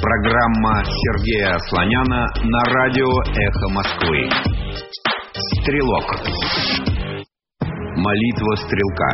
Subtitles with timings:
[0.00, 4.30] Программа Сергея Слоняна на радио «Эхо Москвы».
[5.60, 6.08] Стрелок.
[8.00, 9.10] Молитва стрелка.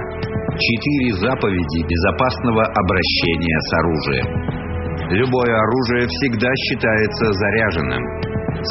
[0.55, 4.29] Четыре заповеди безопасного обращения с оружием.
[5.11, 8.03] Любое оружие всегда считается заряженным.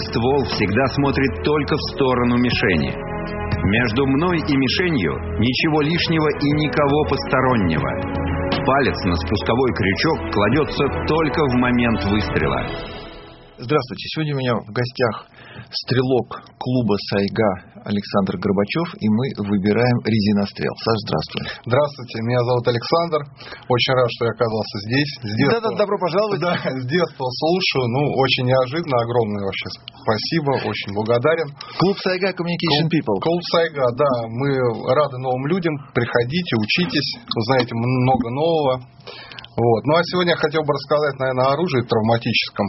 [0.08, 2.96] Ствол всегда смотрит только в сторону мишени.
[2.96, 8.25] Между мной и мишенью ничего лишнего и никого постороннего.
[8.66, 12.66] Палец на спусковой крючок кладется только в момент выстрела.
[13.60, 14.08] Здравствуйте.
[14.10, 15.28] Сегодня у меня в гостях
[15.70, 20.74] стрелок клуба «Сайга» Александр Горбачев, и мы выбираем резинострел.
[20.82, 21.42] Саш, здравствуй.
[21.70, 23.20] Здравствуйте, меня зовут Александр.
[23.70, 25.12] Очень рад, что я оказался здесь.
[25.22, 26.42] С детства, Да-да, добро пожаловать.
[26.42, 27.86] Да, с детства слушаю.
[27.94, 29.70] Ну, очень неожиданно, огромное вообще
[30.02, 31.54] спасибо, очень благодарен.
[31.78, 33.22] Клуб «Сайга» Communication People.
[33.22, 34.50] Клуб «Сайга», да, мы
[34.90, 35.78] рады новым людям.
[35.94, 38.74] Приходите, учитесь, узнаете много нового.
[39.56, 39.82] Вот.
[39.86, 42.68] Ну, а сегодня я хотел бы рассказать, наверное, о оружии травматическом.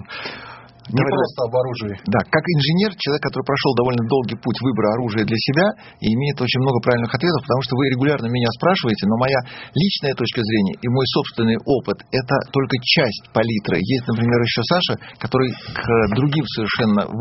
[0.86, 1.94] Не Давай, просто об оружии.
[2.06, 5.66] Да, как инженер, человек, который прошел довольно долгий путь выбора оружия для себя
[5.98, 9.40] и имеет очень много правильных ответов, потому что вы регулярно меня спрашиваете, но моя
[9.74, 13.82] личная точка зрения и мой собственный опыт– это только часть палитры.
[13.82, 17.12] Есть, например, еще Саша, который к другим совершенно э,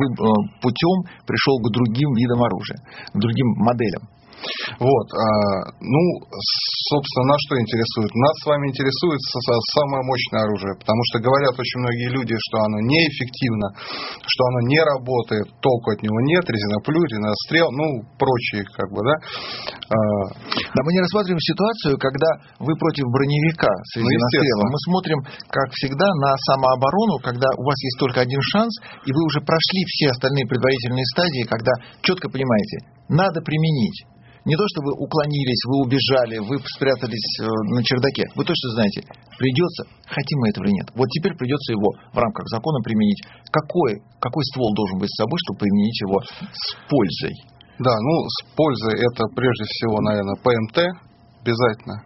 [0.62, 2.78] путем пришел к другим видам оружия,
[3.14, 4.15] к другим моделям.
[4.80, 5.24] Вот, а,
[5.80, 6.02] ну,
[6.92, 8.12] собственно, на что интересует?
[8.16, 9.20] Нас с вами интересует
[9.74, 13.68] самое мощное оружие, потому что говорят очень многие люди, что оно неэффективно,
[14.26, 17.86] что оно не работает, толку от него нет, резиноплюй, резинострел, ну,
[18.20, 19.16] прочие, как бы, да.
[19.90, 19.98] А,
[20.76, 22.28] Да, мы не рассматриваем ситуацию, когда
[22.60, 24.66] вы против броневика с Ну, резинострелом.
[24.66, 24.74] естественно.
[24.76, 25.20] мы смотрим,
[25.50, 28.74] как всегда, на самооборону, когда у вас есть только один шанс,
[29.06, 32.78] и вы уже прошли все остальные предварительные стадии, когда четко понимаете,
[33.10, 34.06] надо применить.
[34.46, 38.30] Не то, что вы уклонились, вы убежали, вы спрятались э, на чердаке.
[38.38, 39.02] Вы точно знаете,
[39.42, 40.88] придется, хотим мы этого или нет.
[40.94, 43.26] Вот теперь придется его в рамках закона применить.
[43.50, 47.34] Какой, какой ствол должен быть с собой, чтобы применить его с пользой?
[47.80, 50.78] да, ну, с пользой это прежде всего, наверное, ПМТ
[51.42, 52.04] обязательно.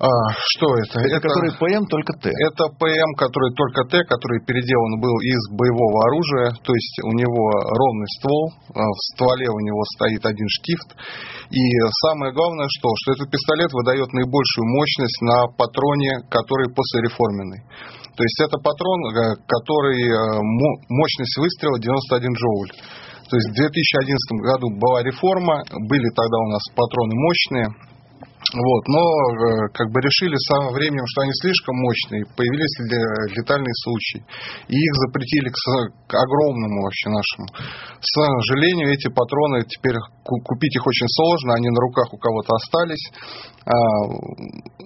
[0.00, 0.96] А, что это?
[1.12, 2.32] Это, который ПМ, только Т.
[2.32, 7.44] Это ПМ, который только Т, который переделан был из боевого оружия, то есть у него
[7.68, 10.96] ровный ствол, а в стволе у него стоит один штифт.
[11.52, 11.62] И
[12.08, 17.60] самое главное, что, что этот пистолет выдает наибольшую мощность на патроне, который послереформенный.
[18.16, 22.72] То есть это патрон, э, который э, мо- мощность выстрела 91 джоуль.
[23.28, 24.16] То есть в 2011
[24.48, 25.60] году была реформа,
[25.92, 27.68] были тогда у нас патроны мощные,
[28.40, 33.36] вот, но э, как бы решили с самым временем, что они слишком мощные, появились ле-
[33.36, 34.20] летальные случаи.
[34.66, 35.56] И их запретили к,
[36.08, 37.46] к огромному вообще нашему.
[38.00, 42.56] К сожалению, эти патроны теперь ку- купить их очень сложно, они на руках у кого-то
[42.56, 43.04] остались.
[43.68, 43.76] А,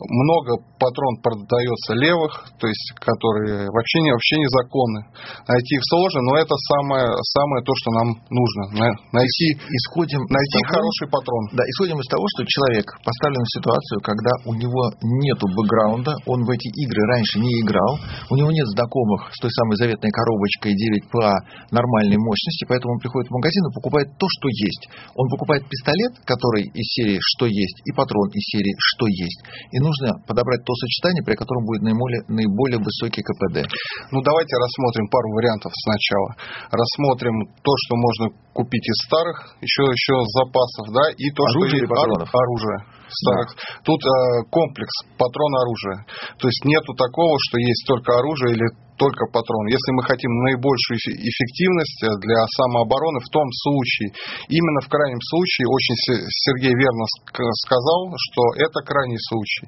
[0.02, 5.00] много патрон продается левых, то есть которые вообще, не, вообще незаконны.
[5.46, 7.06] Найти их сложно, но это самое,
[7.38, 8.62] самое то, что нам нужно.
[8.74, 11.42] На- Найти, Исходим найти того- хороший патрон.
[11.54, 16.44] Да, исходим из того, что человек поставлен в ситуацию, когда у него нету бэкграунда, он
[16.44, 18.00] в эти игры раньше не играл,
[18.30, 23.28] у него нет знакомых с той самой заветной коробочкой 9ПА нормальной мощности, поэтому он приходит
[23.28, 24.84] в магазин и покупает то, что есть.
[25.14, 29.40] Он покупает пистолет, который из серии «Что есть», и патрон из серии «Что есть».
[29.72, 33.68] И нужно подобрать то сочетание, при котором будет наиболее, наиболее высокий КПД.
[34.10, 36.30] Ну, давайте рассмотрим пару вариантов сначала.
[36.70, 38.24] Рассмотрим то, что можно
[38.54, 41.90] купить из старых, еще, еще запасов, да, и то, Оружие что есть
[42.32, 42.78] оружие.
[43.08, 43.48] Старых.
[43.84, 44.10] Тут э,
[44.50, 45.98] комплекс патрон оружия.
[46.38, 48.66] То есть нету такого, что есть только оружие или
[48.96, 49.66] только патрон.
[49.66, 54.14] Если мы хотим наибольшую эффе- эффективность э, для самообороны, в том случае,
[54.48, 59.66] именно в крайнем случае, очень Се- Сергей верно ск- сказал, что это крайний случай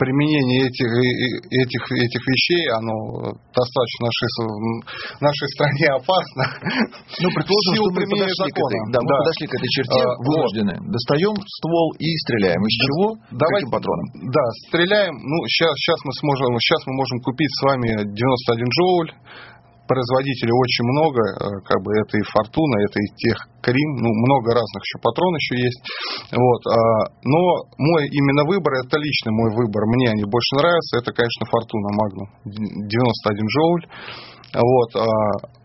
[0.00, 1.04] применение этих, э,
[1.60, 4.28] этих, этих вещей, оно достаточно в нашей,
[5.20, 6.44] нашей стране опасно.
[7.20, 8.92] Ну, предположим, силу что мы подошли к этой, закона.
[8.96, 9.18] да, мы Да.
[9.20, 10.24] подошли к этой черте, А, вот.
[10.24, 10.74] вынуждены.
[10.88, 12.60] Достаем ствол и стреляем.
[12.64, 13.04] Из чего?
[13.36, 14.06] Давайте, Каким патроном?
[14.32, 15.14] Да, стреляем.
[15.20, 19.10] Ну, сейчас, сейчас мы сможем, сейчас мы можем купить с вами 91 джоуль.
[19.90, 21.34] Производителей очень много, э,
[21.66, 25.54] как бы это и Фортуна, это и тех Крим, ну, много разных еще патрон еще
[25.58, 25.82] есть.
[26.32, 27.42] Вот, а, но
[27.76, 32.28] мой именно выбор, это личный мой выбор, мне они больше нравятся, это, конечно, Фортуна Магнум
[32.46, 33.84] 91 джоуль.
[34.52, 35.06] Вот, а,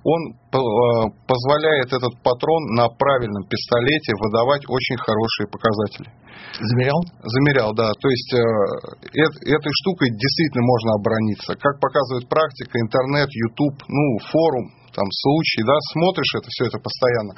[0.06, 0.22] он
[0.54, 6.10] а, позволяет этот патрон на правильном пистолете выдавать очень хорошие показатели.
[6.62, 7.02] Замерял?
[7.24, 7.90] Замерял, да.
[8.00, 11.56] То есть э, эт- этой штукой действительно можно оборониться.
[11.58, 17.34] Как показывает практика, интернет, YouTube, ну, форум, там случаи, да, смотришь это все это постоянно.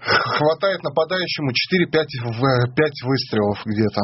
[0.00, 4.00] Хватает нападающему 4-5 в- 5 выстрелов где-то.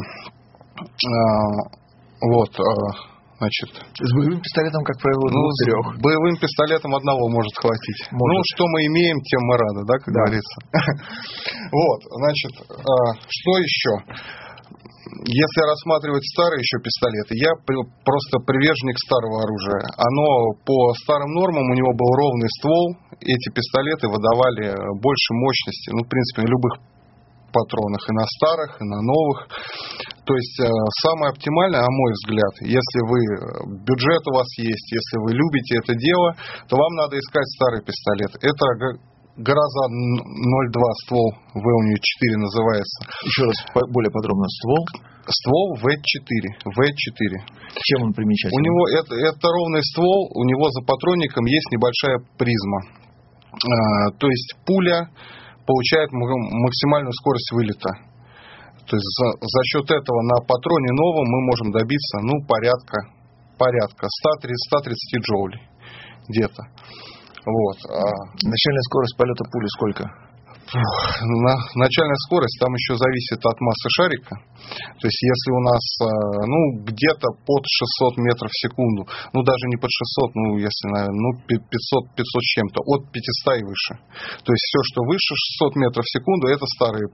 [0.77, 1.87] А,
[2.21, 2.51] Вот.
[3.37, 3.69] Значит,
[4.01, 6.01] с боевым пистолетом, как правило, ну, двух-трех.
[6.01, 8.01] боевым пистолетом одного может хватить.
[8.09, 8.33] Может.
[8.33, 10.21] Ну, что мы имеем, тем мы рады, да, как да.
[10.25, 10.57] говорится.
[11.67, 13.93] Вот, значит, а, что еще?
[15.29, 19.85] Если рассматривать старые еще пистолеты, я просто приверженник старого оружия.
[20.01, 26.05] Оно по старым нормам, у него был ровный ствол, эти пистолеты выдавали больше мощности, ну,
[26.05, 26.73] в принципе, на любых
[27.53, 29.39] патронах, и на старых, и на новых.
[30.27, 30.67] То есть э,
[31.07, 33.35] самое оптимальное, на мой взгляд, если вы э,
[33.87, 36.35] бюджет у вас есть, если вы любите это дело,
[36.67, 38.35] то вам надо искать старый пистолет.
[38.43, 38.99] Это
[39.37, 40.73] Гроза 02
[41.05, 42.99] ствол ВУНИ-4 называется.
[43.23, 43.57] Еще раз
[43.93, 44.49] более подробно.
[44.49, 44.83] Ствол?
[45.29, 46.43] Ствол В4.
[46.75, 47.21] В4.
[47.85, 48.57] Чем он примечателен?
[48.57, 52.81] У него это, это ровный ствол, у него за патронником есть небольшая призма.
[53.53, 55.07] А, то есть пуля
[55.67, 58.16] получает максимальную скорость вылета.
[58.87, 63.11] То есть за, за счет этого на патроне новом мы можем добиться ну, порядка,
[63.59, 65.63] порядка 130, 130 джоулей
[66.29, 66.63] где-то.
[67.47, 67.79] Вот.
[67.91, 68.03] А...
[68.43, 70.05] Начальная скорость полета пули сколько?
[70.75, 74.35] На, начальная скорость там еще зависит от массы шарика.
[74.99, 76.07] То есть если у нас а,
[76.43, 81.23] ну, где-то под 600 метров в секунду, ну даже не под 600, ну если, наверное,
[81.23, 83.95] ну 500, 500 с чем-то, от 500 и выше.
[84.43, 87.07] То есть все, что выше 600 метров в секунду, это старые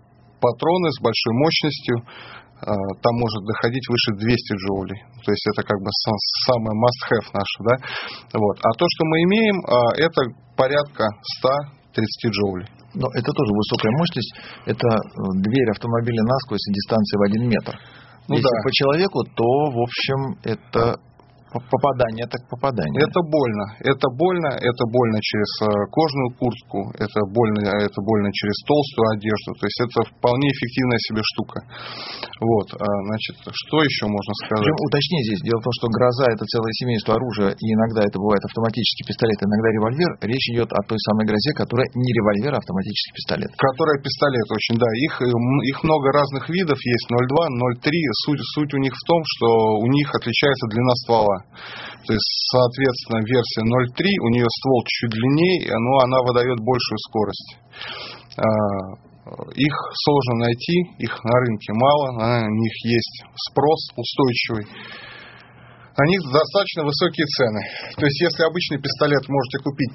[0.42, 1.96] патроны с большой мощностью,
[2.62, 4.98] а, там может доходить выше 200 джоулей.
[5.22, 5.90] То есть это как бы
[6.46, 7.58] самое must-have наше.
[7.62, 7.74] Да?
[8.38, 8.58] Вот.
[8.62, 10.20] А то, что мы имеем, а, это
[10.58, 11.06] порядка
[11.38, 12.68] 130 джоулей.
[12.94, 14.34] Но это тоже высокая мощность.
[14.66, 15.00] Это э,
[15.40, 17.72] дверь автомобиля насквозь дистанция в один метр.
[18.28, 18.62] Ну, Если да.
[18.62, 21.00] по человеку, то, в общем, это
[21.52, 23.04] Попадание так попадание.
[23.04, 23.64] Это больно.
[23.84, 24.50] Это больно.
[24.56, 26.80] Это больно через э, кожную куртку.
[26.96, 29.52] Это больно, это больно через толстую одежду.
[29.60, 31.58] То есть это вполне эффективная себе штука.
[32.40, 32.68] Вот.
[32.72, 34.64] А, значит, что еще можно сказать?
[34.64, 35.42] Причем уточнить здесь.
[35.44, 39.36] Дело в том, что гроза это целое семейство оружия, и иногда это бывает автоматический пистолет,
[39.44, 40.10] иногда револьвер.
[40.24, 43.50] Речь идет о той самой грозе, которая не револьвер, а автоматический пистолет.
[43.60, 44.88] Которая пистолет, очень, да.
[45.04, 45.28] Их, э,
[45.68, 47.06] их много разных видов есть.
[47.12, 47.92] 0,2, 0,3.
[48.24, 49.46] Суть, суть у них в том, что
[49.84, 51.41] у них отличается длина ствола.
[52.06, 57.50] То есть, соответственно, версия 0.3, у нее ствол чуть длиннее, но она выдает большую скорость.
[58.36, 58.42] А,
[59.54, 64.66] их сложно найти, их на рынке мало, на них есть спрос устойчивый.
[65.96, 67.62] На них достаточно высокие цены.
[67.96, 69.92] То есть, если обычный пистолет можете купить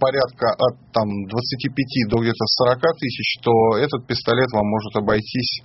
[0.00, 5.62] порядка от там, 25 до где-то 40 тысяч, то этот пистолет вам может обойтись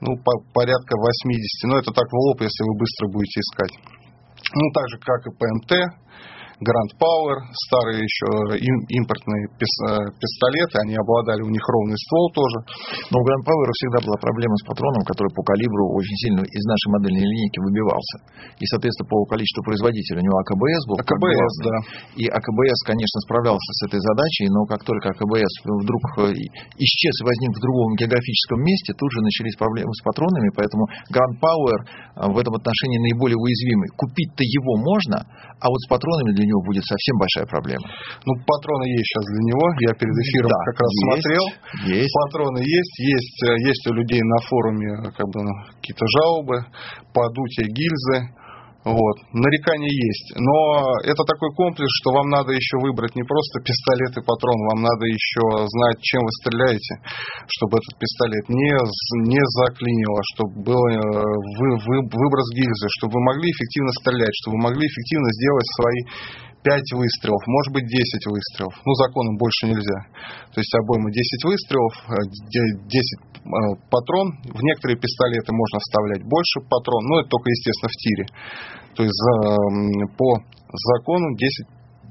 [0.00, 1.70] ну, по, порядка 80.
[1.70, 3.72] Но это так в лоб, если вы быстро будете искать.
[4.52, 5.72] Ну, так же, как и ПМТ,
[6.62, 8.30] Grand Power, старые еще
[8.62, 9.66] импортные э,
[10.22, 12.58] пистолеты, они обладали, у них ровный ствол тоже.
[13.10, 16.64] Но у Grand Power всегда была проблема с патроном, который по калибру очень сильно из
[16.70, 18.16] нашей модельной линейки выбивался.
[18.62, 20.96] И, соответственно, по количеству производителей у него АКБС был.
[21.02, 21.76] АКБС, да.
[22.22, 25.52] И АКБС, конечно, справлялся с этой задачей, но как только АКБС
[25.82, 26.38] вдруг э,
[26.78, 31.34] исчез и возник в другом географическом месте, тут же начались проблемы с патронами, поэтому Grand
[31.42, 33.90] Power э, в этом отношении наиболее уязвимый.
[33.98, 35.26] Купить-то его можно,
[35.58, 37.86] а вот с патронами для него будет совсем большая проблема.
[38.24, 39.64] Ну, патроны есть сейчас для него.
[39.80, 41.44] Я перед эфиром да, как раз есть, смотрел.
[41.98, 42.14] Есть.
[42.14, 42.94] Патроны есть.
[42.98, 46.56] Есть, э, есть у людей на форуме как бы, ну, какие-то жалобы,
[47.12, 48.43] подутие гильзы.
[48.84, 49.16] Вот.
[49.32, 50.36] Нарекания есть.
[50.36, 54.84] Но это такой комплекс, что вам надо еще выбрать не просто пистолет и патрон, вам
[54.84, 57.00] надо еще знать, чем вы стреляете,
[57.48, 58.72] чтобы этот пистолет не,
[59.24, 64.60] не заклинило, чтобы был э, вы, вы, выброс гильзы, чтобы вы могли эффективно стрелять, чтобы
[64.60, 66.00] вы могли эффективно сделать свои
[66.64, 67.96] 5 выстрелов, может быть 10
[68.28, 68.74] выстрелов.
[68.84, 70.00] Ну, законом больше нельзя.
[70.52, 73.33] То есть обойма 10 выстрелов, 10 э,
[73.90, 74.40] патрон.
[74.48, 78.24] В некоторые пистолеты можно вставлять больше патрон, но это только, естественно, в тире.
[78.96, 79.20] То есть
[80.16, 80.28] по
[80.72, 81.66] закону 10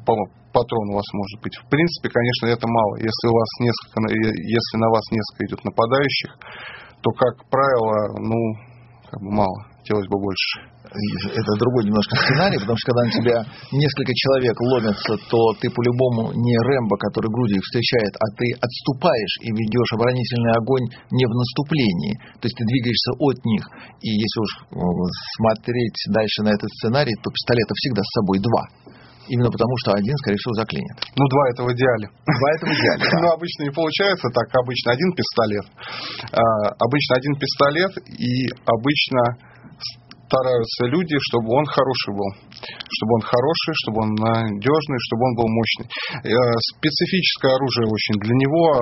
[0.06, 1.56] патрон у вас может быть.
[1.58, 2.98] В принципе, конечно, это мало.
[2.98, 6.32] Если у вас несколько, если на вас несколько идет нападающих,
[7.02, 8.38] то, как правило, ну,
[9.10, 9.66] как бы мало.
[9.80, 13.38] Хотелось бы больше это другой немножко сценарий, потому что когда на тебя
[13.74, 19.36] несколько человек ломятся, то ты по-любому не Рэмбо, который грудью их встречает, а ты отступаешь
[19.42, 22.14] и ведешь оборонительный огонь не в наступлении.
[22.38, 23.64] То есть ты двигаешься от них.
[24.06, 24.52] И если уж
[25.38, 28.64] смотреть дальше на этот сценарий, то пистолета всегда с собой два.
[29.32, 31.00] Именно потому, что один, скорее всего, заклинит.
[31.16, 32.12] Ну, два это в идеале.
[32.28, 33.04] Два это в идеале.
[33.24, 34.52] Ну, обычно не получается так.
[34.52, 35.66] Обычно один пистолет.
[36.36, 36.44] А,
[36.76, 39.53] обычно один пистолет и обычно
[40.34, 42.30] стараются люди, чтобы он хороший был.
[42.66, 45.88] Чтобы он хороший, чтобы он надежный, чтобы он был мощный.
[46.26, 46.34] Э,
[46.74, 48.18] специфическое оружие очень.
[48.18, 48.80] Для него э,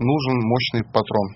[0.00, 1.28] нужен мощный патрон.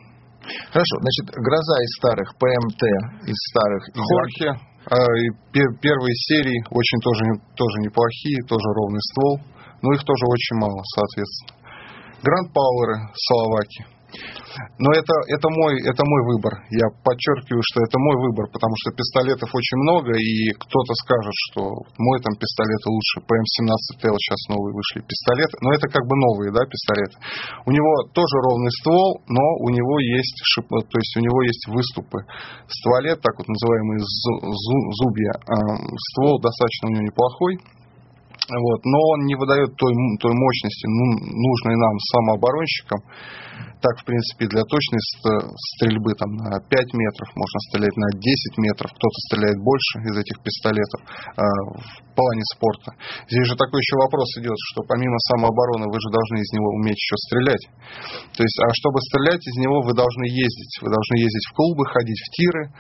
[0.73, 2.83] Хорошо, значит, гроза из старых, ПМТ
[3.29, 3.83] из старых.
[3.93, 4.51] Хорхе.
[4.85, 7.25] И первые серии очень тоже,
[7.57, 9.41] тоже неплохие, тоже ровный ствол,
[9.81, 11.65] но их тоже очень мало, соответственно.
[12.21, 13.94] Гранд Пауэры Словакии.
[14.79, 16.53] Но это, это, мой, это мой выбор.
[16.71, 21.61] Я подчеркиваю, что это мой выбор, потому что пистолетов очень много, и кто-то скажет, что
[21.99, 23.23] мой там пистолет лучше.
[23.27, 25.55] ПМ-17Т, сейчас новые вышли пистолеты.
[25.63, 27.17] Но это как бы новые, да, пистолеты.
[27.67, 31.67] У него тоже ровный ствол, но у него есть шип, то есть у него есть
[31.69, 32.23] выступы
[32.67, 35.35] в стволе, так вот называемые зубья.
[35.51, 35.57] А,
[36.15, 37.59] ствол достаточно у него неплохой.
[38.45, 43.01] Вот, но он не выдает той, той мощности, ну, нужной нам самооборонщикам.
[43.85, 44.97] Так, в принципе, для точной
[45.77, 50.41] стрельбы там, на 5 метров можно стрелять на 10 метров, кто-то стреляет больше из этих
[50.41, 52.97] пистолетов э, в плане спорта.
[53.29, 56.97] Здесь же такой еще вопрос идет, что помимо самообороны вы же должны из него уметь
[56.97, 57.65] еще стрелять.
[58.33, 60.81] То есть, а чтобы стрелять из него, вы должны ездить.
[60.81, 62.73] Вы должны ездить в клубы, ходить в тиры,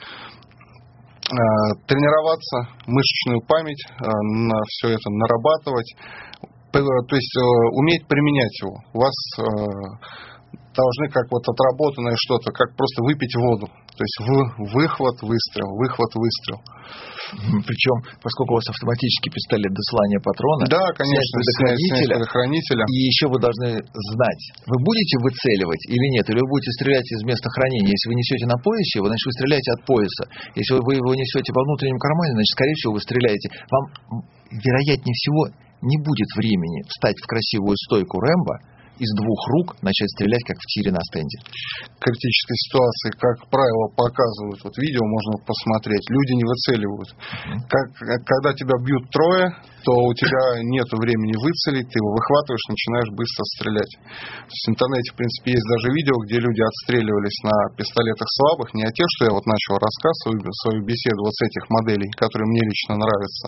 [1.25, 1.37] Э,
[1.89, 4.05] тренироваться, мышечную память э,
[4.45, 5.97] на все это нарабатывать,
[6.71, 7.41] то есть э,
[7.73, 8.77] уметь применять его.
[8.93, 9.15] У вас
[10.75, 13.67] должны как вот отработанное что-то, как просто выпить воду.
[13.95, 14.19] То есть
[14.75, 16.59] выхват, выстрел, выхват, выстрел.
[17.63, 23.39] Причем, поскольку у вас автоматический пистолет дослания патрона, да, конечно, снять предохранителя, и еще вы
[23.39, 27.95] должны знать, вы будете выцеливать или нет, или вы будете стрелять из места хранения.
[27.95, 30.25] Если вы несете на поясе, вы, значит, вы стреляете от пояса.
[30.59, 33.47] Если вы его несете во внутреннем кармане, значит, скорее всего, вы стреляете.
[33.71, 33.85] Вам,
[34.51, 35.55] вероятнее всего,
[35.87, 40.67] не будет времени встать в красивую стойку Рэмбо, из двух рук начать стрелять, как в
[40.71, 41.39] тире на стенде.
[41.99, 47.11] Критической ситуации, как правило, показывают, вот видео можно посмотреть, люди не выцеливают.
[47.67, 47.87] Как,
[48.23, 49.51] когда тебя бьют трое,
[49.85, 53.93] то у тебя нет времени выцелить, ты его выхватываешь, начинаешь быстро стрелять.
[54.49, 58.93] В интернете, в принципе, есть даже видео, где люди отстреливались на пистолетах слабых, не о
[58.95, 62.63] тех, что я вот начал рассказ, свою, свою беседу вот с этих моделей, которые мне
[62.65, 63.47] лично нравятся,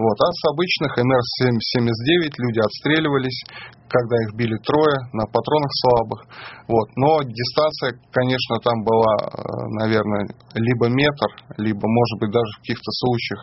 [0.00, 3.40] вот, а с обычных МР-79 люди отстреливались,
[3.88, 4.75] когда их били трое
[5.12, 6.20] на патронах слабых.
[6.68, 6.86] Вот.
[6.96, 9.28] Но дистанция, конечно, там была, э,
[9.80, 11.28] наверное, либо метр,
[11.58, 13.40] либо, может быть, даже в каких-то случаях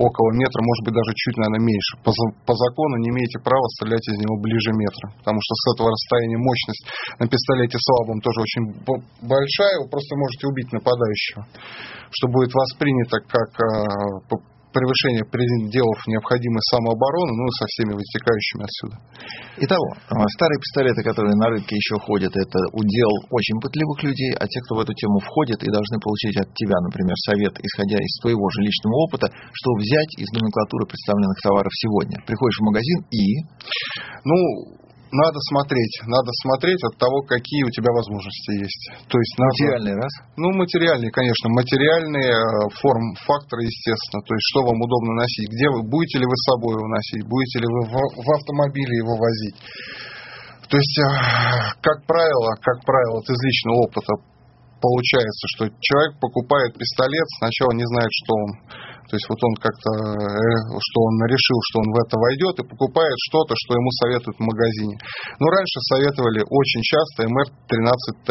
[0.00, 1.92] около метра, может быть, даже чуть, наверное, меньше.
[2.00, 2.10] По,
[2.48, 6.40] по закону не имеете права стрелять из него ближе метра, потому что с этого расстояния
[6.40, 6.84] мощность
[7.20, 8.64] на пистолете слабом тоже очень
[9.20, 11.44] большая, вы просто можете убить нападающего,
[12.08, 14.40] что будет воспринято как э,
[14.72, 18.96] превышение пределов необходимой самообороны, ну со всеми вытекающими отсюда.
[19.58, 24.46] Итого, а, старые пистолеты, которые на рынке еще ходят, это удел очень пытливых людей, а
[24.46, 28.12] те, кто в эту тему входит и должны получить от тебя, например, совет, исходя из
[28.22, 32.16] твоего же личного опыта, что взять из номенклатуры представленных товаров сегодня.
[32.26, 33.24] Приходишь в магазин и...
[34.24, 34.79] Ну,
[35.10, 38.82] надо смотреть, надо смотреть от того, какие у тебя возможности есть.
[39.10, 40.12] То есть надо, материальные раз?
[40.36, 42.46] Ну, материальные, конечно, материальные э,
[42.78, 44.22] форм факторы, естественно.
[44.22, 47.24] То есть что вам удобно носить, где вы будете ли вы с собой его носить,
[47.26, 49.58] будете ли вы в, в автомобиле его возить.
[50.70, 51.06] То есть, э,
[51.82, 54.12] как правило, как правило, от из личного опыта
[54.80, 58.50] получается, что человек покупает пистолет, сначала не знает, что он
[59.10, 62.68] то есть вот он как-то, э, что он решил, что он в это войдет и
[62.70, 64.94] покупает что-то, что ему советуют в магазине.
[65.42, 68.30] Но раньше советовали очень часто МР-13Т.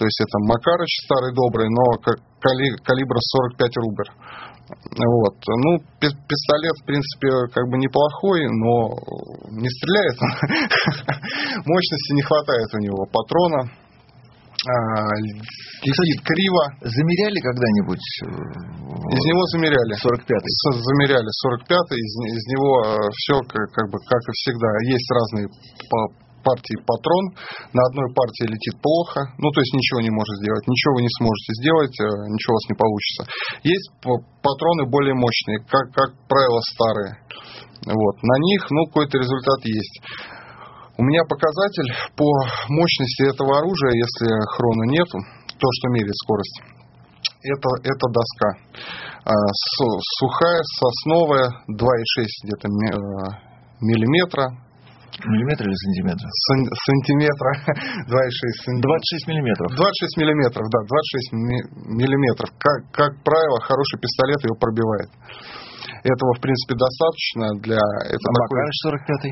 [0.00, 1.84] То есть это Макарыч старый добрый, но
[2.40, 4.08] калибр 45 рубль.
[4.96, 5.36] Вот.
[5.44, 8.96] Ну, пистолет, в принципе, как бы неплохой, но
[9.52, 10.16] не стреляет.
[11.68, 13.68] Мощности не хватает у него патрона
[15.84, 16.64] летит криво.
[16.84, 18.04] Замеряли когда-нибудь?
[18.20, 18.28] Э,
[19.16, 19.94] из него замеряли.
[19.96, 20.52] 45-й.
[20.84, 21.96] Замеряли 45-й.
[21.96, 24.68] Из, из него э, все как, как бы как и всегда.
[24.84, 25.46] Есть разные
[26.44, 27.24] партии патрон.
[27.72, 31.12] На одной партии летит плохо, ну то есть ничего не может сделать, ничего вы не
[31.20, 33.20] сможете сделать, э, ничего у вас не получится.
[33.62, 33.88] Есть
[34.40, 37.12] патроны более мощные, как, как правило старые.
[37.84, 38.16] Вот.
[38.22, 40.00] На них ну, какой-то результат есть.
[41.00, 42.28] У меня показатель по
[42.68, 45.16] мощности этого оружия, если хрона нету,
[45.48, 46.60] то, что меряет скорость,
[47.40, 48.50] это, это доска.
[49.24, 49.32] А,
[50.20, 52.72] сухая, сосновая, 2,6 где-то э,
[53.80, 54.44] миллиметра.
[55.24, 56.28] Миллиметра или сантиметра?
[56.84, 57.50] сантиметра.
[58.04, 58.92] 2,6 сантиметров.
[58.92, 59.68] 26 миллиметров.
[59.72, 62.48] 26 миллиметров, да, 26 миллиметров.
[62.60, 65.08] Как, как правило, хороший пистолет его пробивает.
[66.04, 67.80] Этого, в принципе, достаточно для...
[68.04, 68.52] Это а такой...
[68.52, 68.76] Макарыч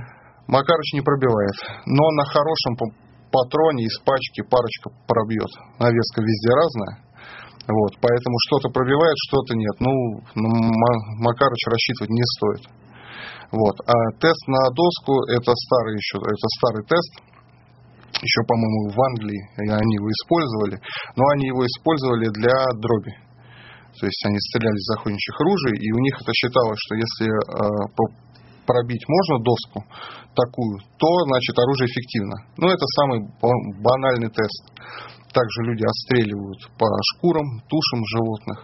[0.08, 0.17] 45
[0.48, 1.84] Макарыч не пробивает.
[1.84, 2.76] Но на хорошем
[3.30, 5.52] патроне из пачки парочка пробьет.
[5.78, 6.94] Навеска везде разная.
[7.68, 9.76] Вот, поэтому что-то пробивает, что-то нет.
[9.78, 9.92] Ну,
[11.20, 12.64] Макарыч рассчитывать не стоит.
[13.52, 13.76] Вот.
[13.84, 17.12] А тест на доску это старый еще, это старый тест.
[18.24, 20.80] Еще, по-моему, в Англии они его использовали,
[21.14, 23.12] но они его использовали для дроби.
[24.00, 27.28] То есть они стреляли из охотничьих ружей, и у них это считалось, что если
[28.68, 29.80] пробить можно доску
[30.36, 32.36] такую, то, значит, оружие эффективно.
[32.60, 33.24] Ну, это самый
[33.80, 34.62] банальный тест.
[35.32, 38.58] Также люди отстреливают по шкурам, тушам животных.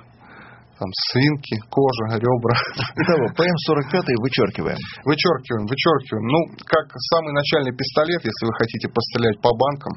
[0.76, 2.56] Там свинки, кожа, ребра.
[2.99, 4.80] Итого, ПМ-45 вычеркиваем.
[5.06, 6.26] Вычеркиваем, вычеркиваем.
[6.26, 9.92] Ну, как самый начальный пистолет, если вы хотите пострелять по банкам,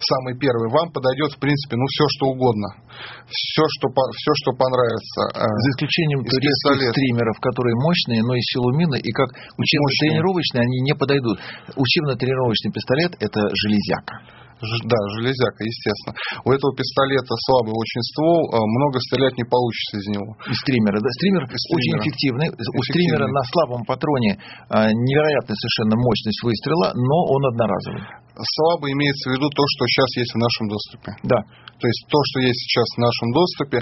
[0.00, 2.68] самый первый, вам подойдет, в принципе, ну, все, что угодно.
[3.26, 5.20] Все, что, все, что понравится.
[5.34, 10.94] Э, За исключением турецких стримеров, которые мощные, но и силумины, и как учебно-тренировочные, они не
[10.94, 11.38] подойдут.
[11.76, 14.42] Учебно-тренировочный пистолет– это железяка.
[14.62, 16.14] Да, железяка, естественно.
[16.46, 20.38] У этого пистолета слабый очень ствол, э, много стрелять не получится из него.
[20.46, 21.10] Из стримера, да?
[21.18, 21.74] Стример, стримера.
[21.74, 22.46] очень эффективный.
[22.46, 22.78] эффективный.
[22.78, 29.30] У стримера на слабом патроне э, невероятная совершенно мощность выстрела, но он одноразовый слабо имеется
[29.30, 31.10] в виду то, что сейчас есть в нашем доступе.
[31.22, 31.38] Да.
[31.80, 33.78] То есть то, что есть сейчас в нашем доступе,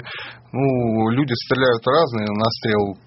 [0.51, 2.97] ну, люди стреляют разные на стрел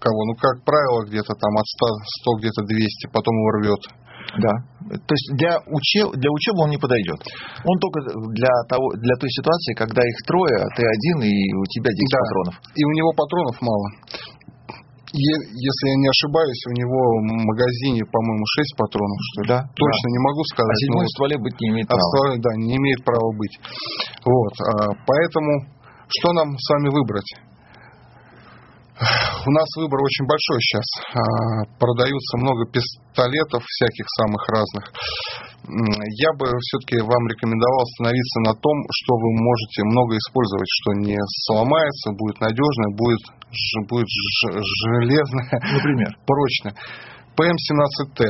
[0.00, 0.24] кого.
[0.26, 1.86] Ну, как правило, где-то там от 100,
[2.24, 3.82] 100 где-то 200, потом его рвет.
[4.38, 4.52] Да.
[4.90, 7.18] То есть для, учеб, для учебы он не подойдет.
[7.64, 7.98] Он только
[8.30, 11.98] для, того, для той ситуации, когда их трое, а ты один, и у тебя 10
[12.10, 12.18] да.
[12.18, 12.54] патронов.
[12.74, 13.86] И у него патронов мало
[15.12, 19.48] если я не ошибаюсь, у него в магазине, по-моему, 6 патронов, что ли.
[19.48, 19.60] Да.
[19.74, 20.14] Точно да.
[20.14, 20.70] не могу сказать.
[20.70, 22.10] А седьмой в стволе быть не имеет а права.
[22.14, 23.56] Стволе, да, не имеет права быть.
[24.22, 24.54] Вот.
[24.62, 25.50] А, поэтому
[26.06, 27.30] что нам с вами выбрать?
[29.00, 30.84] У нас выбор очень большой сейчас.
[31.16, 34.84] А, продаются много пистолетов всяких самых разных.
[36.20, 41.16] Я бы все-таки вам рекомендовал остановиться на том, что вы можете много использовать, что не
[41.48, 43.22] сломается, будет надежное, будет,
[43.88, 44.08] будет
[44.84, 46.76] железное, например, прочное.
[47.40, 48.20] ПМ-17Т,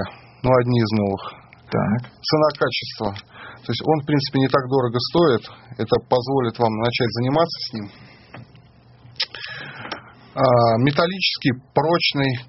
[0.46, 1.22] ну, одни из новых.
[1.66, 2.14] Так.
[2.14, 3.10] Цена-качество.
[3.66, 5.42] То есть он, в принципе, не так дорого стоит.
[5.82, 8.09] Это позволит вам начать заниматься с ним
[10.87, 12.46] металлический, прочный,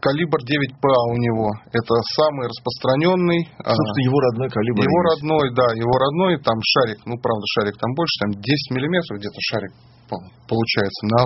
[0.00, 1.50] калибр 9ПА у него.
[1.68, 3.50] Это самый распространенный.
[3.60, 4.80] А, Собственно, его родной калибр.
[4.80, 5.08] Его есть.
[5.12, 9.40] родной, да, его родной, там шарик, ну, правда, шарик там больше, там 10 миллиметров где-то
[9.52, 9.72] шарик
[10.08, 11.20] получается на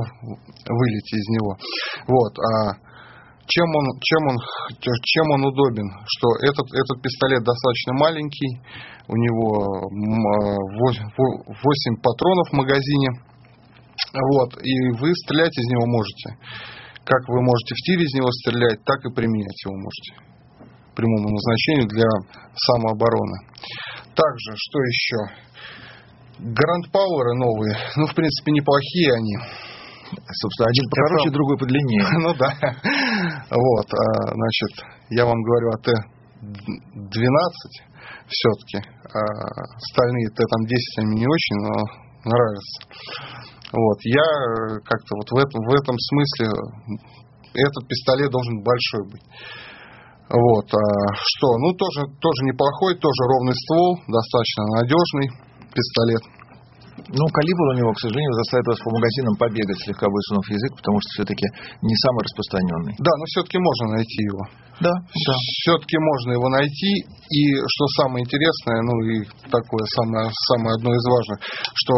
[0.67, 1.55] вылете из него.
[2.09, 2.35] Вот.
[2.35, 2.75] А
[3.47, 4.37] чем он, чем он,
[4.81, 5.87] чем он удобен?
[6.07, 8.59] Что этот, этот пистолет достаточно маленький,
[9.09, 9.87] у него
[10.83, 13.09] 8 а, патронов в магазине,
[14.21, 16.37] вот, и вы стрелять из него можете.
[17.05, 20.13] Как вы можете в тире из него стрелять, так и применять его можете.
[20.95, 22.09] Прямому назначению для
[22.55, 23.39] самообороны.
[24.15, 25.19] Также, что еще?
[26.39, 29.37] Гранд Пауэры новые, ну, в принципе, неплохие они.
[30.13, 32.05] Собственно, один покороче, другой подлиннее.
[32.21, 32.53] ну да.
[33.51, 34.73] Вот, а, значит,
[35.11, 37.23] я вам говорю о Т-12
[38.29, 38.85] все-таки.
[39.93, 43.52] Стальные Т-10 они не очень, но нравятся.
[43.73, 46.47] Вот, я э, как-то вот в этом, в этом смысле
[47.57, 49.27] этот пистолет должен большой быть.
[50.29, 55.29] Вот, а что, ну тоже, тоже неплохой, тоже ровный ствол, достаточно надежный
[55.73, 56.25] пистолет.
[57.09, 61.01] Ну, калибр у него, к сожалению, заставит вас по магазинам побегать, слегка высунув язык, потому
[61.01, 61.47] что все-таки
[61.81, 62.95] не самый распространенный.
[63.01, 64.45] Да, но все-таки можно найти его.
[64.83, 65.33] Да, да.
[65.63, 67.07] Все-таки можно его найти.
[67.31, 69.15] И что самое интересное, ну и
[69.49, 71.39] такое самое, самое одно из важных,
[71.73, 71.95] что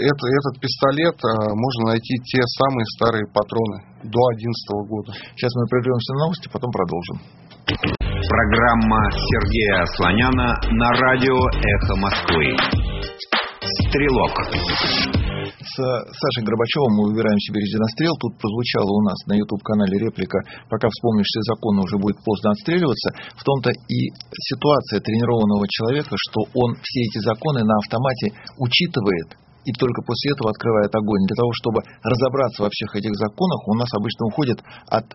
[0.00, 5.10] это, этот пистолет а, можно найти те самые старые патроны до 2011 года.
[5.36, 7.16] Сейчас мы прервемся на новости, потом продолжим.
[7.68, 12.56] Программа Сергея Слоняна на радио «Эхо Москвы».
[13.60, 15.31] Стрелок.
[15.62, 18.18] С Сашей Горбачевым мы выбираем себе резинострел.
[18.18, 23.14] Тут прозвучало у нас на YouTube-канале реплика «Пока вспомнишь все законы, уже будет поздно отстреливаться».
[23.38, 23.98] В том-то и
[24.50, 30.50] ситуация тренированного человека, что он все эти законы на автомате учитывает и только после этого
[30.50, 31.22] открывает огонь.
[31.30, 34.58] Для того, чтобы разобраться во всех этих законах, у нас обычно уходит
[34.90, 35.06] от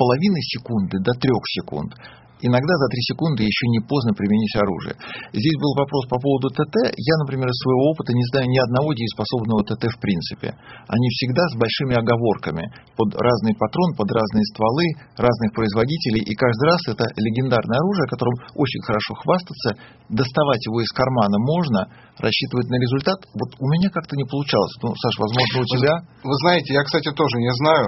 [0.00, 1.92] половины секунды до трех секунд.
[2.40, 4.94] Иногда за 3 секунды еще не поздно применить оружие.
[5.32, 6.76] Здесь был вопрос по поводу ТТ.
[6.96, 10.56] Я, например, из своего опыта не знаю ни одного дееспособного ТТ в принципе.
[10.88, 12.64] Они всегда с большими оговорками.
[12.96, 14.86] Под разный патрон, под разные стволы,
[15.20, 16.24] разных производителей.
[16.24, 19.76] И каждый раз это легендарное оружие, которым очень хорошо хвастаться.
[20.08, 23.18] Доставать его из кармана можно, рассчитывать на результат.
[23.36, 24.74] Вот у меня как-то не получалось.
[24.82, 25.94] Ну, Саш, возможно, у тебя...
[26.24, 27.86] Вы знаете, я, кстати, тоже не знаю.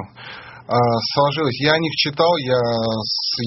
[0.72, 0.78] А,
[1.12, 1.60] сложилось.
[1.60, 2.60] Я о них читал, я,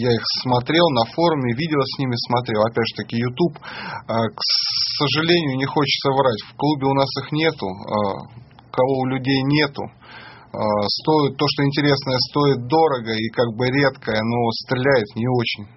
[0.05, 2.61] я их смотрел на форуме, видео с ними смотрел.
[2.61, 3.57] Опять же таки, YouTube.
[3.57, 4.41] А, к
[5.01, 6.41] сожалению, не хочется врать.
[6.45, 7.65] В клубе у нас их нету.
[7.65, 8.29] А,
[8.69, 9.81] кого у людей нету.
[10.55, 15.67] Стоит, то, что интересное, стоит дорого и как бы редкое, но стреляет не очень.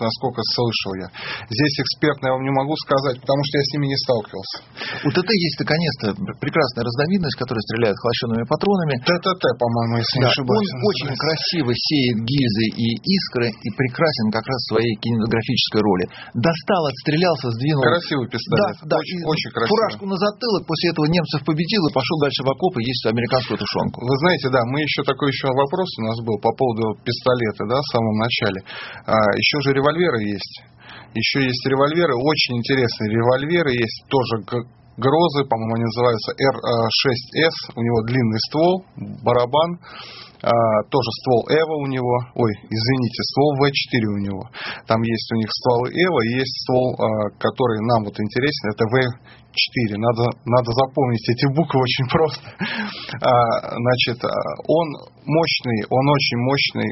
[0.00, 1.08] Насколько слышал я.
[1.50, 4.56] Здесь экспертно я вам не могу сказать, потому что я с ними не сталкивался.
[5.04, 6.06] У ТТ есть наконец-то
[6.38, 8.94] прекрасная разновидность, которая стреляет холощенными патронами.
[9.02, 10.70] ТТТ, по-моему, если да, не ошибаюсь.
[10.74, 16.04] Он очень красиво сеет гильзы и искры и прекрасен как раз в своей кинематографической роли.
[16.34, 17.82] Достал, отстрелялся, сдвинул.
[17.82, 18.78] Красивый пистолет.
[18.84, 18.96] Да, да.
[18.98, 19.74] Очень, очень красивый.
[19.74, 23.58] Фуражку на затылок, после этого немцев победил и пошел дальше в окоп и есть американскую
[23.58, 24.04] тушенку.
[24.06, 27.78] Вы знаете, да, мы еще такой еще вопрос у нас был по поводу пистолета, да,
[27.80, 28.60] в самом начале.
[29.06, 29.14] А,
[29.48, 30.62] еще же револьверы есть.
[31.14, 33.72] Еще есть револьверы, очень интересные револьверы.
[33.72, 34.44] Есть, тоже
[34.98, 38.84] Грозы, по-моему, они называются R6S, у него длинный ствол,
[39.22, 39.78] барабан,
[40.42, 40.50] а,
[40.90, 44.42] тоже ствол Эва у него, ой, извините, ствол В4 у него.
[44.86, 48.84] Там есть у них стволы Эва, есть ствол, а, который нам вот интересен, это
[49.58, 49.98] В4.
[49.98, 52.46] Надо, надо запомнить эти буквы очень просто.
[53.20, 53.32] А,
[53.74, 54.86] значит, он
[55.26, 56.88] мощный, он очень мощный.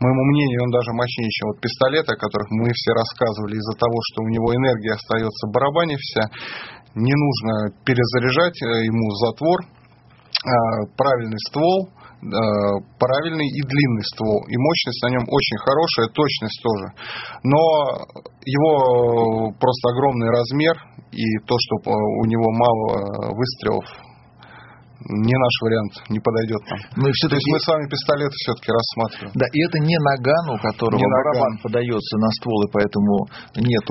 [0.00, 3.94] Моему мнению, он даже мощнее, чем вот пистолет, о которых мы все рассказывали, из-за того,
[4.10, 6.26] что у него энергия остается в барабане вся.
[6.96, 9.60] Не нужно перезаряжать э, ему затвор,
[10.96, 11.88] правильный ствол,
[12.98, 14.44] правильный и длинный ствол.
[14.48, 16.86] И мощность на нем очень хорошая, точность тоже.
[17.42, 17.62] Но
[18.44, 20.74] его просто огромный размер
[21.12, 23.84] и то, что у него мало выстрелов
[25.02, 26.78] не наш вариант, не подойдет нам.
[26.94, 27.34] Ну, и все-таки...
[27.34, 29.34] То есть мы с вами пистолеты все-таки рассматриваем.
[29.34, 31.62] Да, и это не наган, у которого не барабан наган.
[31.62, 33.26] подается на ствол, и поэтому
[33.58, 33.86] нет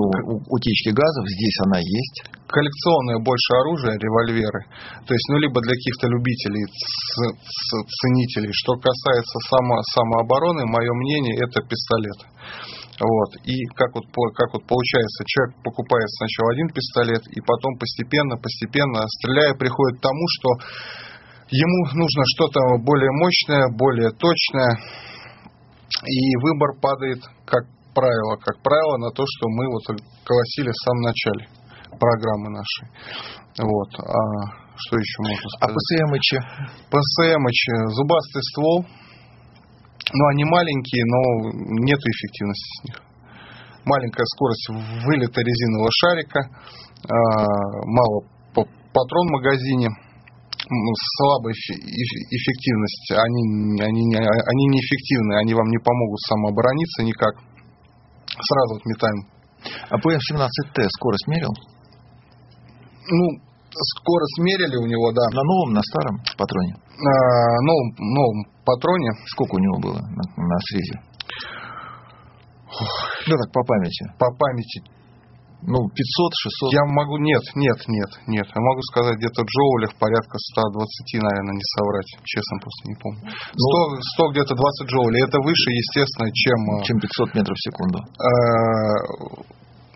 [0.47, 2.17] утечки газов, здесь она есть.
[2.47, 4.62] Коллекционное больше оружие, револьверы.
[5.07, 8.51] То есть, ну, либо для каких-то любителей, ценителей.
[8.51, 12.19] Что касается само, самообороны, мое мнение, это пистолет.
[13.01, 13.33] Вот.
[13.49, 14.05] И как вот,
[14.37, 20.05] как вот получается, человек покупает сначала один пистолет, и потом постепенно, постепенно, стреляя, приходит к
[20.05, 20.49] тому, что
[21.49, 24.77] ему нужно что-то более мощное, более точное,
[26.05, 31.01] и выбор падает, как правило, как правило, на то, что мы вот голосили в самом
[31.01, 31.43] начале
[31.97, 32.85] программы нашей.
[33.65, 33.91] Вот.
[33.97, 34.21] А
[34.77, 35.73] что еще можно сказать?
[35.73, 36.37] А ПСМычи?
[36.85, 38.85] ПСМычи, зубастый ствол,
[40.13, 41.19] ну, они маленькие, но
[41.86, 42.97] нет эффективности с них.
[43.86, 44.69] Маленькая скорость
[45.06, 46.39] вылета резинового шарика,
[47.10, 47.15] а,
[47.86, 49.89] мало патрон в магазине,
[51.17, 57.36] слабая эффективность, они, они, они неэффективны, они вам не помогут самооборониться никак.
[58.28, 59.28] Сразу отметаем.
[59.89, 61.54] А ПМ-17Т скорость мерил?
[63.10, 65.25] Ну, скорость мерили у него, да.
[65.31, 66.75] На новом, на старом патроне?
[66.99, 67.15] На
[67.63, 69.12] новом, новом патроне.
[69.27, 70.99] Сколько у него было на, на срезе?
[73.27, 74.03] Ну так, по памяти.
[74.17, 74.81] По памяти.
[75.62, 76.73] Ну, 500, 600?
[76.73, 78.47] Я могу, нет, нет, нет, нет.
[78.49, 82.10] Я могу сказать, где-то в джоулях порядка 120, наверное, не соврать.
[82.25, 83.21] Честно, просто не помню.
[83.29, 85.21] 100, ну, 100 где-то 20 джоулей.
[85.21, 86.57] Это выше, естественно, чем...
[86.65, 87.97] Э, чем 500 метров в секунду.
[88.01, 88.25] Э,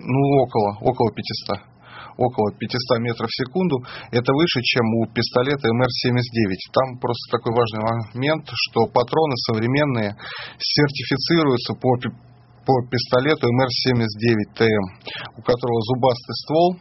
[0.05, 1.74] ну, около, около 500
[2.17, 6.71] около 500 метров в секунду, это выше, чем у пистолета МР-79.
[6.71, 10.15] Там просто такой важный момент, что патроны современные
[10.57, 11.91] сертифицируются по,
[12.65, 14.85] по пистолету МР-79ТМ,
[15.37, 16.79] у которого зубастый ствол,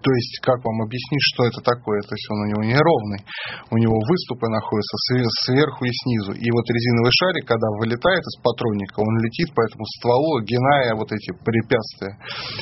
[0.00, 2.00] то есть, как вам объяснить, что это такое?
[2.02, 3.20] То есть, он у него неровный,
[3.70, 4.96] у него выступы находятся
[5.48, 6.32] сверху и снизу.
[6.32, 11.10] И вот резиновый шарик, когда вылетает из патронника, он летит по этому стволу, гиная вот
[11.12, 12.16] эти препятствия.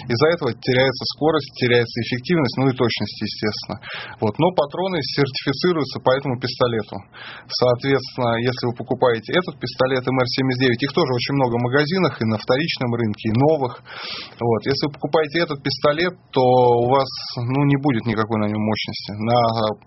[0.08, 3.78] Из-за этого теряется скорость, теряется эффективность, ну и точность, естественно.
[4.20, 4.38] Вот.
[4.38, 6.96] Но патроны сертифицируются по этому пистолету.
[7.46, 12.38] Соответственно, если вы покупаете этот пистолет МР-79, их тоже очень много в магазинах и на
[12.38, 13.82] вторичном рынке, и новых.
[14.40, 14.61] Вот.
[14.66, 19.12] Если вы покупаете этот пистолет, то у вас ну, не будет никакой на нем мощности.
[19.20, 19.38] На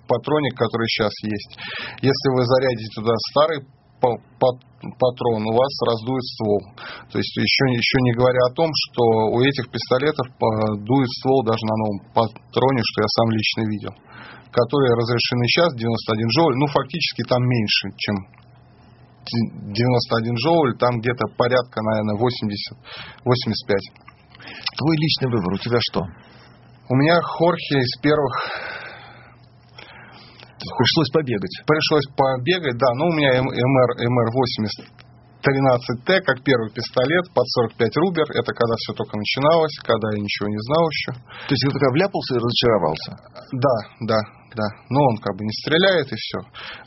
[0.08, 1.58] патроне, который сейчас есть.
[2.02, 3.66] Если вы зарядите туда старый
[4.00, 6.62] патрон, у вас раздует ствол.
[7.10, 9.02] То есть еще, еще не говоря о том, что
[9.34, 10.28] у этих пистолетов
[10.86, 13.94] дует ствол даже на новом патроне, что я сам лично видел.
[14.52, 18.16] Которые разрешены сейчас, 91 джоуль, ну фактически там меньше, чем
[19.74, 22.78] 91 джоуль, там где-то порядка, наверное, 80,
[23.26, 24.06] 85.
[24.78, 26.02] Твой личный выбор, у тебя что?
[26.88, 28.34] У меня Хорхе из первых...
[30.58, 31.54] Пришлось побегать.
[31.66, 32.90] Пришлось побегать, да.
[32.98, 35.06] Ну, у меня МР, МР-80
[35.46, 37.46] 13Т, как первый пистолет, под
[37.78, 38.26] 45 рубер.
[38.34, 41.12] Это когда все только начиналось, когда я ничего не знал еще.
[41.46, 43.12] То есть, ты когда вляпался и разочаровался?
[43.54, 43.78] Да,
[44.10, 44.20] да,
[44.58, 44.68] да.
[44.90, 46.40] Но он как бы не стреляет и все.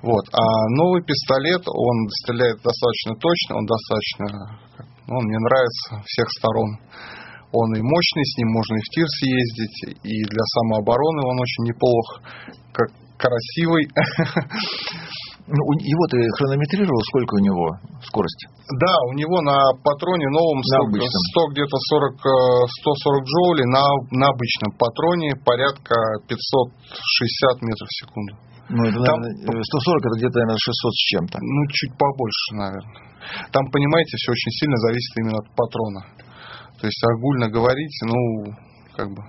[0.03, 0.27] Вот.
[0.35, 0.43] А
[0.75, 4.27] новый пистолет, он стреляет достаточно точно, он достаточно...
[5.07, 6.71] Ну, он мне нравится всех сторон.
[7.53, 11.65] Он и мощный, с ним можно и в тир съездить, и для самообороны он очень
[11.65, 12.21] неплох,
[12.73, 13.89] как красивый.
[15.49, 17.73] Ну, его ты хронометрировал, сколько у него
[18.05, 18.53] скорость?
[18.85, 23.81] Да, у него на патроне новом на 100, 100 где-то 40, 140 джоулей, на,
[24.13, 28.33] на обычном патроне порядка 560 метров в секунду.
[28.69, 31.37] Ну, это, Там, наверное, 140 это где-то, наверное, 600 с чем-то.
[31.41, 33.01] Ну, чуть побольше, наверное.
[33.49, 36.01] Там, понимаете, все очень сильно зависит именно от патрона.
[36.81, 38.55] То есть огульно говорить, ну,
[38.95, 39.23] как бы,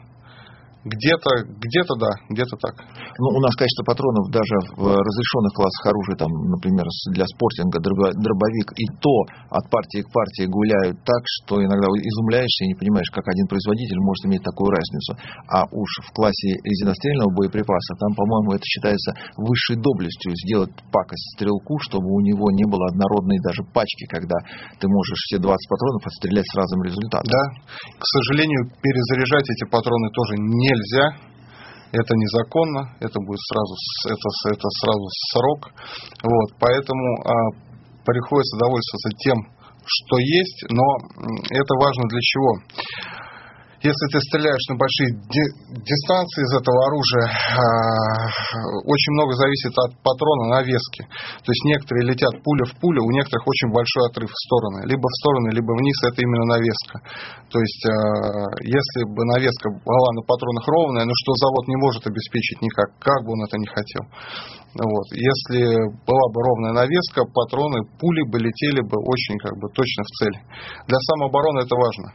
[0.88, 2.76] где-то, где-то да, где-то так.
[3.20, 8.72] Ну, у нас качество патронов даже в разрешенных классах оружия, там, например, для спортинга дробовик,
[8.80, 9.16] и то
[9.52, 14.00] от партии к партии гуляют так, что иногда изумляешься и не понимаешь, как один производитель
[14.00, 15.20] может иметь такую разницу.
[15.52, 21.76] А уж в классе резинострельного боеприпаса, там, по-моему, это считается высшей доблестью сделать пакость стрелку,
[21.84, 24.40] чтобы у него не было однородной даже пачки, когда
[24.80, 27.28] ты можешь все 20 патронов отстрелять с разным результатом.
[27.28, 27.44] Да.
[28.00, 31.30] К сожалению, перезаряжать эти патроны тоже не нельзя,
[31.92, 33.74] это незаконно, это будет сразу,
[34.06, 35.62] это, это сразу срок.
[36.22, 37.32] Вот, поэтому а,
[38.06, 39.38] приходится довольствоваться тем,
[39.86, 40.86] что есть, но
[41.50, 42.52] это важно для чего?
[43.80, 47.64] Если ты стреляешь на большие дистанции из этого оружия, а,
[48.84, 51.08] очень много зависит от патрона навески.
[51.44, 54.84] То есть некоторые летят пуля в пулю, у некоторых очень большой отрыв в стороны.
[54.84, 56.96] Либо в стороны, либо вниз, это именно навеска.
[57.48, 57.96] То есть а,
[58.68, 63.24] если бы навеска была на патронах ровная, ну что завод не может обеспечить никак, как
[63.24, 64.04] бы он это не хотел.
[64.78, 65.08] Вот.
[65.18, 65.66] Если
[66.06, 70.38] была бы ровная навеска, патроны, пули бы летели бы очень как бы точно в цель.
[70.86, 72.14] Для самообороны это важно,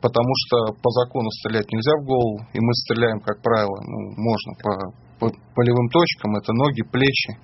[0.00, 4.50] потому что по закону стрелять нельзя в голову, и мы стреляем, как правило, ну, можно
[4.62, 4.72] по,
[5.18, 7.38] по полевым точкам, это ноги, плечи.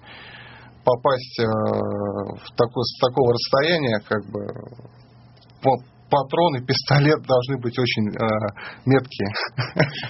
[0.85, 4.42] Попасть э, в такое, с такого расстояния, как бы
[6.12, 8.20] патроны, пистолет должны быть очень э,
[8.85, 9.31] меткие.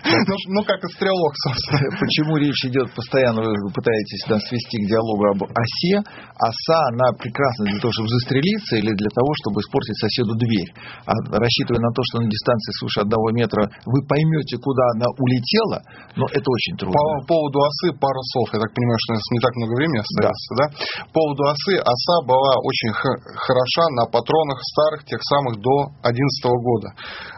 [0.27, 1.95] ну, ну, как и стрелок, собственно.
[2.03, 6.03] Почему речь идет постоянно, вы пытаетесь свести к диалогу об осе.
[6.43, 10.71] Оса, она прекрасна для того, чтобы застрелиться или для того, чтобы испортить соседу дверь.
[11.07, 15.79] А рассчитывая на то, что на дистанции свыше одного метра вы поймете, куда она улетела,
[16.17, 16.99] но это очень трудно.
[16.99, 18.51] По поводу осы пару слов.
[18.51, 20.51] Я так понимаю, что у нас не так много времени остается.
[20.59, 20.63] Да.
[20.63, 20.67] Да?
[21.13, 26.89] По поводу осы, оса была очень хороша на патронах старых, тех самых до 2011 года.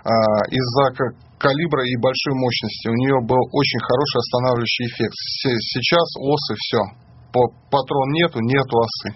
[0.05, 0.13] А,
[0.49, 0.85] из-за
[1.39, 5.15] калибра и большой мощности у нее был очень хороший останавливающий эффект.
[5.75, 6.81] Сейчас осы все.
[7.35, 9.11] Патрон нету, нету осы.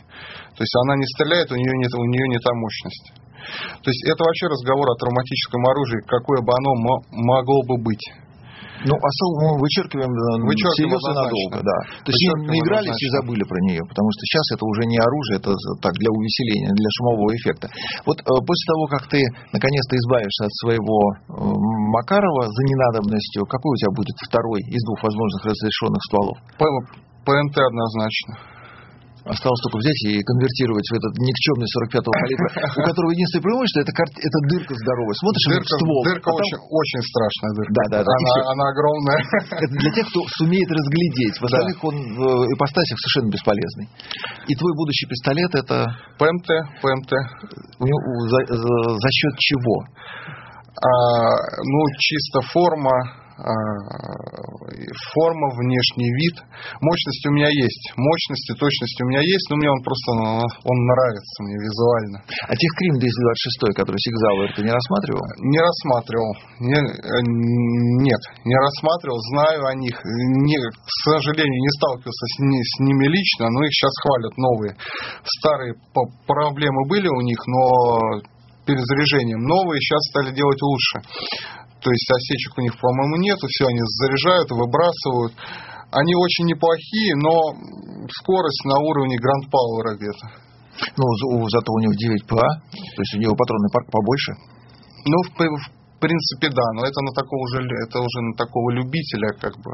[0.59, 3.13] То есть она не стреляет, у нее нет, у нее не та мощность.
[3.81, 6.75] То есть это вообще разговор о травматическом оружии, какое бы оно
[7.15, 8.05] могло бы быть.
[8.87, 11.77] Ну, осел мы вычеркиваем, э, вычеркиваем всерьез и надолго, да.
[12.07, 15.51] То есть наигрались и забыли про нее, потому что сейчас это уже не оружие, это
[15.83, 17.67] так для увеселения, для шумового эффекта.
[18.07, 21.43] Вот э, после того, как ты наконец-то избавишься от своего э,
[21.91, 26.37] Макарова за ненадобностью, какой у тебя будет второй из двух возможных разрешенных стволов?
[27.27, 28.58] ПМТ однозначно.
[29.29, 33.93] Осталось только взять и конвертировать в этот никчемный 45-го калибра, у которого единственное преимущество это,
[33.93, 35.15] это дырка здоровая.
[35.21, 36.01] Смотришь дырка, ствол.
[36.09, 36.41] Дырка потом...
[36.41, 37.73] очень, очень страшная дырка.
[37.77, 38.13] Да, да, да.
[38.17, 39.21] Она, она огромная.
[39.69, 41.37] Это для тех, кто сумеет разглядеть.
[41.37, 41.85] В остальных да.
[41.93, 42.23] он в
[42.57, 43.87] ипостасях совершенно бесполезный.
[44.49, 45.93] И твой будущий пистолет это...
[46.17, 46.49] ПМТ,
[46.81, 47.13] ПМТ.
[47.79, 47.99] У него,
[48.33, 49.77] за, за, за счет чего?
[50.73, 50.89] А,
[51.61, 53.28] ну, чисто форма, а,
[55.15, 56.43] форма, внешний вид.
[56.83, 57.93] Мощность у меня есть.
[57.95, 62.19] Мощность и точность у меня есть, но мне он просто он нравится мне визуально.
[62.51, 65.23] А Техкрим 226, который Сигзауэр, ты не рассматривал?
[65.39, 66.33] Не рассматривал.
[66.61, 67.19] Не, э,
[68.03, 69.19] нет, не рассматривал.
[69.31, 69.95] Знаю о них.
[70.03, 74.73] Не, к сожалению, не сталкивался с, не, с ними лично, но их сейчас хвалят новые.
[75.39, 75.75] Старые
[76.27, 78.19] проблемы были у них, но
[78.67, 79.41] перезаряжением.
[79.47, 80.97] Новые сейчас стали делать лучше.
[81.81, 85.33] То есть осечек у них, по-моему, нету, все они заряжают, выбрасывают.
[85.91, 87.33] Они очень неплохие, но
[88.21, 90.27] скорость на уровне Grand Power где-то.
[90.97, 91.05] Ну,
[91.49, 94.33] зато у них 9 ПА, то есть у него патронный парк побольше.
[95.07, 99.33] Ну, в, в принципе, да, но это на такого уже, это уже на такого любителя,
[99.41, 99.73] как бы.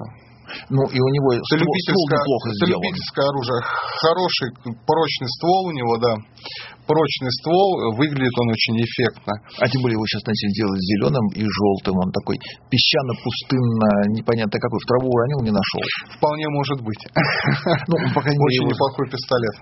[0.70, 2.82] Ну, и у него ствол, ствол неплохо сделан.
[2.82, 3.60] любительское оружие.
[4.00, 4.48] Хороший,
[4.86, 6.12] прочный ствол у него, да.
[6.84, 9.32] Прочный ствол, выглядит он очень эффектно.
[9.56, 11.96] А тем более его сейчас начали делать зеленым и желтым.
[11.96, 12.36] Он такой
[12.68, 14.78] песчано-пустынно, непонятно какой.
[14.80, 15.80] В траву уронил, не нашел.
[16.16, 17.02] Вполне может быть.
[17.88, 19.56] Ну, по крайней мере, Очень неплохой пистолет.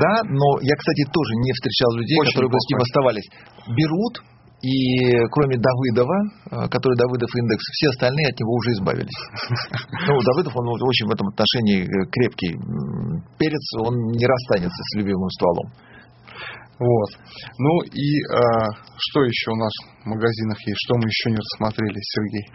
[0.00, 3.28] Да, но я, кстати, тоже не встречал людей, Очень которые бы с ним оставались.
[3.68, 4.14] Берут,
[4.60, 6.18] и кроме Давыдова,
[6.50, 9.20] э, который Давыдов индекс, все остальные от него уже избавились.
[10.08, 12.56] Ну, Давыдов, он очень в этом отношении э, крепкий
[13.38, 15.70] перец, он не расстанется с любимым стволом.
[16.78, 17.10] Вот.
[17.58, 18.70] Ну и а,
[19.10, 20.78] что еще у нас в магазинах есть?
[20.86, 22.46] Что мы еще не рассмотрели, Сергей?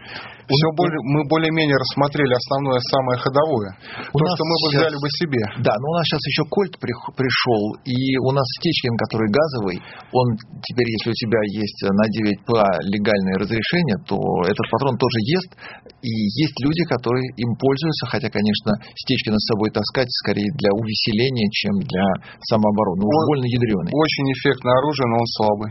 [0.48, 3.70] Все более, мы более-менее рассмотрели основное, самое ходовое.
[4.12, 5.42] У То, что мы бы сейчас- взяли бы себе.
[5.60, 9.76] Да, но у нас сейчас еще Кольт пришел, и у нас Стечкин, который газовый,
[10.12, 10.26] он
[10.64, 14.16] теперь, если у тебя есть на 9ПА легальное разрешение, то
[14.48, 15.50] этот патрон тоже ест,
[16.00, 21.48] и есть люди, которые им пользуются, хотя, конечно, Стечкина с собой таскать скорее для увеселения,
[21.52, 22.04] чем для
[22.52, 23.04] самообороны.
[23.04, 23.92] Уж Ой, больно ядреный.
[23.92, 25.70] Очень эффектное оружие, но он слабый.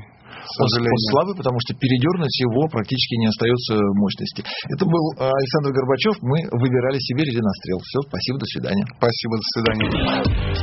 [0.60, 0.68] Он,
[1.12, 4.44] слабый, потому что передернуть его практически не остается мощности.
[4.70, 6.20] Это был э, Александр Горбачев.
[6.22, 7.80] Мы выбирали себе ледянострел.
[7.80, 8.86] Все, спасибо, до свидания.
[9.00, 10.54] Спасибо, до свидания.